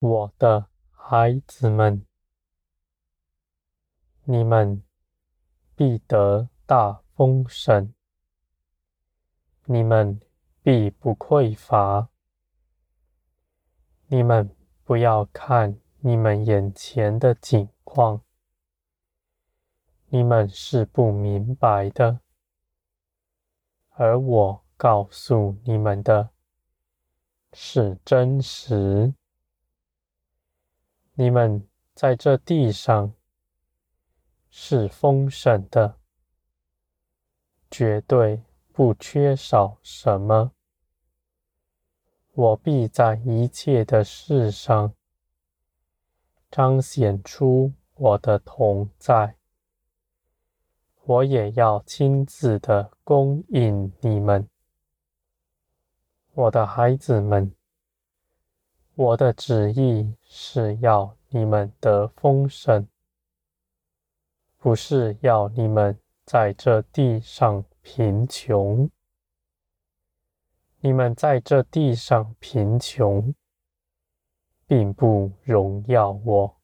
[0.00, 2.06] 我的孩子们，
[4.24, 4.82] 你们
[5.76, 7.92] 必得大丰盛，
[9.66, 10.18] 你们
[10.62, 12.08] 必不匮乏。
[14.06, 18.22] 你们不要看你们眼前的景况，
[20.06, 22.20] 你们是不明白的，
[23.90, 26.30] 而我告诉你们的
[27.52, 29.12] 是真实。
[31.20, 33.12] 你们在这地上
[34.48, 35.98] 是丰盛的，
[37.70, 40.52] 绝对不缺少什么。
[42.32, 44.94] 我必在一切的事上
[46.50, 49.36] 彰显出我的同在，
[51.04, 54.48] 我也要亲自的供应你们，
[56.32, 57.54] 我的孩子们。
[59.02, 62.86] 我的旨意是要你们得丰盛，
[64.58, 68.90] 不是要你们在这地上贫穷。
[70.80, 73.34] 你们在这地上贫穷，
[74.66, 76.60] 并不荣耀我，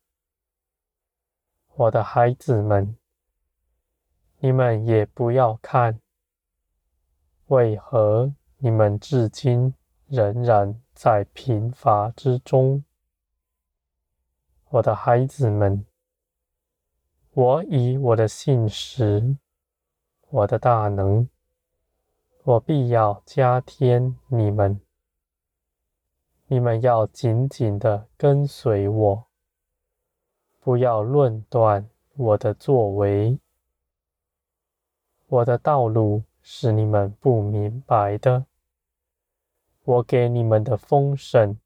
[1.72, 2.98] 我的孩子们。
[4.40, 5.98] 你们也不要看，
[7.46, 9.72] 为何你们至今
[10.08, 12.82] 仍然在贫乏之中，
[14.70, 15.84] 我的孩子们。
[17.34, 19.36] 我以我的信实，
[20.30, 21.28] 我的大能。
[22.44, 24.80] 我必要加添你们，
[26.46, 29.26] 你们要紧紧的跟随我，
[30.60, 33.38] 不要论断我的作为。
[35.26, 38.46] 我的道路是你们不明白的，
[39.86, 41.56] 我给你们的丰盛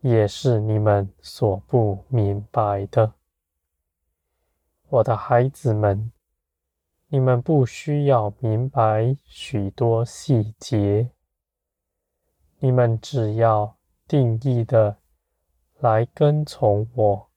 [0.00, 3.14] 也是你们所不明白的，
[4.88, 6.10] 我的孩子们。
[7.08, 11.10] 你们不需要明白许多细节，
[12.58, 13.76] 你们只要
[14.08, 14.96] 定义的
[15.78, 17.28] 来跟从我，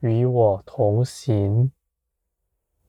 [0.00, 1.70] 与我同行，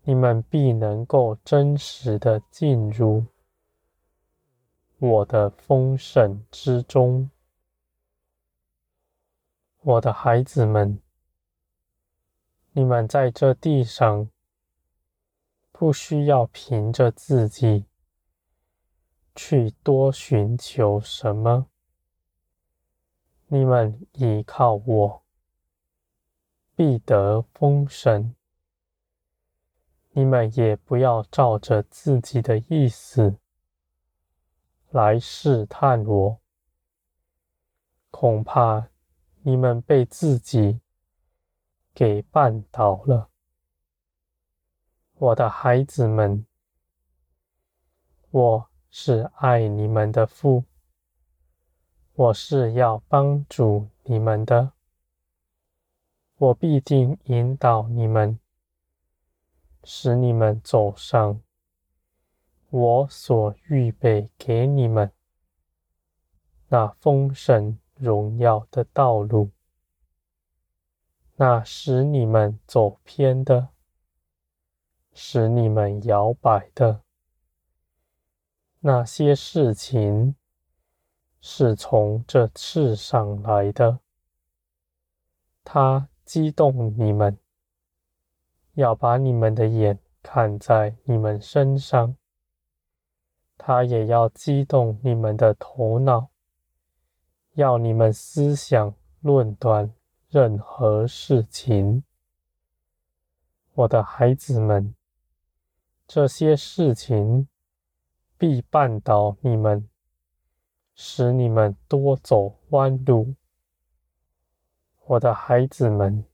[0.01, 3.25] 你们必能够真实的进入
[4.99, 7.29] 我的丰盛之中。
[9.81, 11.01] 我的孩子们，
[12.73, 14.29] 你们在这地上。
[15.71, 17.85] 不需要凭着自己
[19.33, 21.67] 去多寻求什么，
[23.47, 25.23] 你们依靠我，
[26.75, 28.35] 必得丰盛。
[30.09, 33.37] 你们也不要照着自己的意思
[34.91, 36.39] 来试探我，
[38.09, 38.89] 恐怕
[39.43, 40.81] 你们被自己
[41.93, 43.29] 给绊倒了。
[45.13, 46.43] 我的孩子们，
[48.31, 50.63] 我是爱你们的父，
[52.13, 54.71] 我是要帮助你们的，
[56.37, 58.39] 我必定引导你们，
[59.83, 61.39] 使你们走上
[62.69, 65.11] 我所预备给你们
[66.67, 69.51] 那丰盛荣耀的道路，
[71.35, 73.69] 那使你们走偏的。
[75.11, 77.01] 使你们摇摆的
[78.79, 80.35] 那些事情，
[81.41, 83.99] 是从这世上来的。
[85.63, 87.37] 他激动你们，
[88.75, 92.15] 要把你们的眼看在你们身上；
[93.59, 96.29] 他也要激动你们的头脑，
[97.53, 99.93] 要你们思想论断
[100.29, 102.03] 任何事情。
[103.73, 104.95] 我的孩子们。
[106.07, 107.47] 这些事情
[108.35, 109.87] 必绊倒你们，
[110.95, 113.35] 使你们多走弯路。
[115.05, 116.25] 我的孩子们，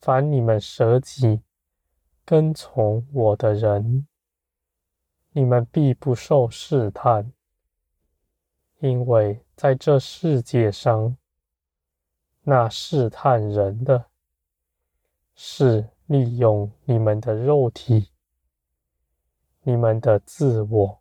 [0.00, 1.42] 凡你们舍己
[2.24, 4.06] 跟从我的人，
[5.32, 7.32] 你们必不受试探，
[8.80, 11.16] 因为在这世界上，
[12.42, 14.06] 那试探人的，
[15.34, 18.08] 是利用你们的肉体。
[19.62, 21.00] 你们的自我，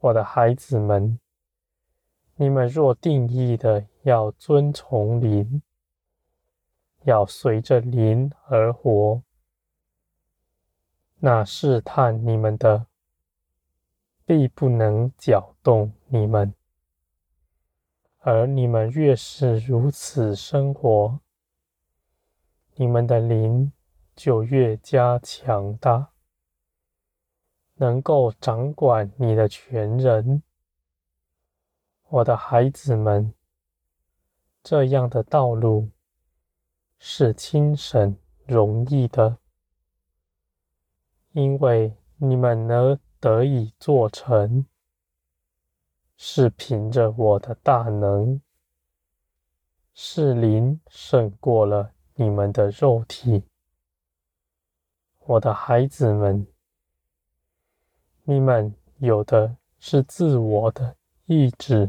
[0.00, 1.18] 我的孩子们，
[2.34, 5.62] 你们若定义的要遵从灵，
[7.04, 9.22] 要随着灵而活，
[11.20, 12.86] 那试探你们的，
[14.24, 16.52] 必不能搅动你们；
[18.18, 21.18] 而你们越是如此生活，
[22.74, 23.72] 你们的灵
[24.14, 26.10] 就越加强大，
[27.74, 30.42] 能够掌管你的全人。
[32.10, 33.34] 我的孩子们，
[34.62, 35.90] 这样的道路
[36.98, 38.16] 是轻省
[38.46, 39.38] 容易的，
[41.38, 44.66] 因为你们能得以做成，
[46.16, 48.40] 是凭着我的大能，
[49.94, 53.44] 是灵胜过了你们的肉体。
[55.26, 56.44] 我的孩子们，
[58.24, 60.96] 你们有的是自我的
[61.26, 61.88] 意志。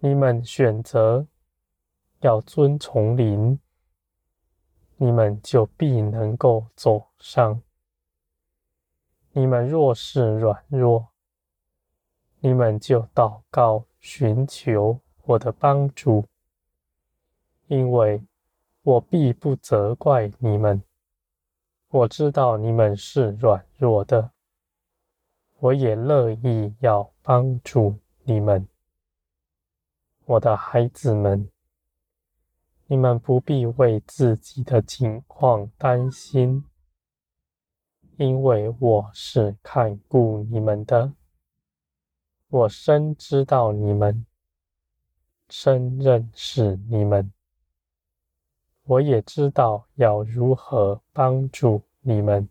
[0.00, 1.24] 你们选择
[2.18, 3.60] 要遵从灵，
[5.02, 7.62] 你们就必能够走上。
[9.32, 11.08] 你们若是软弱，
[12.40, 16.26] 你们就祷告寻求我的帮助，
[17.68, 18.22] 因为
[18.82, 20.82] 我必不责怪你们。
[21.88, 24.32] 我知道你们是软弱的，
[25.60, 28.68] 我也乐意要帮助你们。
[30.26, 31.48] 我的孩子们，
[32.92, 36.64] 你们不必为自己的情况担心，
[38.16, 41.12] 因为我是看顾你们的。
[42.48, 44.26] 我深知道你们，
[45.48, 47.32] 深认识你们，
[48.82, 52.48] 我也知道要如何帮助你们。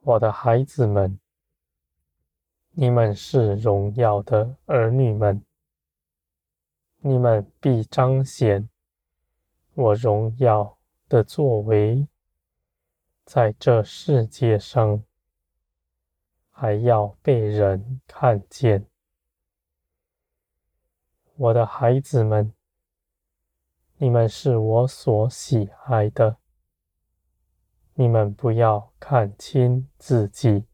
[0.00, 1.16] 我的孩子们，
[2.72, 5.40] 你们是荣耀的儿女们。
[7.00, 8.68] 你们必彰显
[9.74, 10.76] 我荣耀
[11.08, 12.08] 的作为，
[13.24, 15.04] 在这世界上，
[16.50, 18.84] 还要被人看见。
[21.36, 22.52] 我的孩子们，
[23.98, 26.38] 你们是我所喜爱的，
[27.94, 30.66] 你们不要看轻自己，